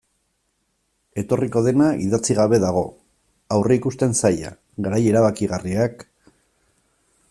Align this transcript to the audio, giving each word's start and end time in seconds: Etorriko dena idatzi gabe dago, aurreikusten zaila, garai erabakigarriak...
Etorriko 1.23 1.61
dena 1.67 1.89
idatzi 2.05 2.37
gabe 2.39 2.61
dago, 2.65 2.83
aurreikusten 3.57 4.19
zaila, 4.23 4.53
garai 4.89 5.05
erabakigarriak... 5.13 6.05